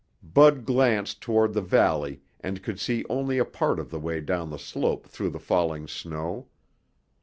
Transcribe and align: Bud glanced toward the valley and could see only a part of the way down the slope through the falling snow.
Bud 0.23 0.65
glanced 0.65 1.21
toward 1.21 1.53
the 1.53 1.61
valley 1.61 2.21
and 2.39 2.63
could 2.63 2.79
see 2.79 3.05
only 3.07 3.37
a 3.37 3.45
part 3.45 3.77
of 3.79 3.91
the 3.91 3.99
way 3.99 4.19
down 4.19 4.49
the 4.49 4.57
slope 4.57 5.05
through 5.07 5.29
the 5.29 5.37
falling 5.39 5.87
snow. 5.87 6.47